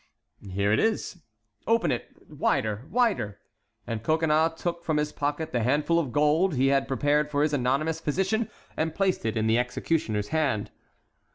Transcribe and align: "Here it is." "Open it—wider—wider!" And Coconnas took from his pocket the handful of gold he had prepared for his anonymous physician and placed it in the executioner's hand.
"Here 0.49 0.73
it 0.73 0.79
is." 0.79 1.19
"Open 1.67 1.91
it—wider—wider!" 1.91 3.37
And 3.85 4.01
Coconnas 4.01 4.59
took 4.59 4.83
from 4.83 4.97
his 4.97 5.11
pocket 5.11 5.51
the 5.51 5.61
handful 5.61 5.99
of 5.99 6.11
gold 6.11 6.55
he 6.55 6.69
had 6.69 6.87
prepared 6.87 7.29
for 7.29 7.43
his 7.43 7.53
anonymous 7.53 7.99
physician 8.01 8.49
and 8.75 8.95
placed 8.95 9.25
it 9.27 9.37
in 9.37 9.45
the 9.45 9.59
executioner's 9.59 10.29
hand. 10.29 10.71